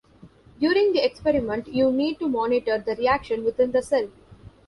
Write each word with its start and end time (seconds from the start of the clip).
During 0.59 0.93
the 0.93 1.05
experiment, 1.05 1.67
you 1.67 1.91
need 1.91 2.17
to 2.17 2.27
monitor 2.27 2.79
the 2.79 2.95
reaction 2.95 3.43
within 3.43 3.71
the 3.71 3.83
cell. 3.83 4.07